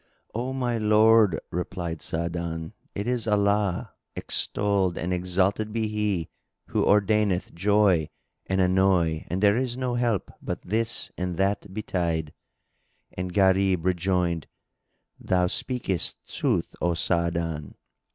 "O 0.33 0.51
my 0.51 0.79
lord," 0.79 1.39
replied 1.51 2.01
Sa'adan, 2.01 2.73
"it 2.95 3.07
is 3.07 3.27
Allah 3.27 3.93
(extolled 4.15 4.97
and 4.97 5.13
exalted 5.13 5.71
be 5.71 5.87
He!) 5.89 6.27
who 6.69 6.83
ordaineth 6.83 7.53
joy 7.53 8.09
and 8.47 8.59
annoy 8.59 9.25
and 9.27 9.43
there 9.43 9.55
is 9.55 9.77
no 9.77 9.93
help 9.93 10.31
but 10.41 10.63
this 10.63 11.11
and 11.19 11.37
that 11.37 11.71
betide." 11.71 12.33
And 13.13 13.31
Gharib 13.31 13.85
rejoined, 13.85 14.47
"Thou 15.19 15.45
speakest 15.45 16.27
sooth, 16.27 16.75
O 16.81 16.95
Sa'adan!" 16.95 17.75